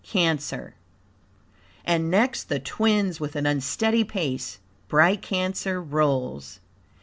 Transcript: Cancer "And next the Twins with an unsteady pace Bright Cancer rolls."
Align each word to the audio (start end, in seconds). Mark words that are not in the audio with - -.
Cancer 0.03 0.73
"And 1.85 2.09
next 2.09 2.45
the 2.45 2.59
Twins 2.59 3.19
with 3.19 3.35
an 3.35 3.45
unsteady 3.45 4.03
pace 4.03 4.57
Bright 4.87 5.21
Cancer 5.21 5.79
rolls." 5.79 6.59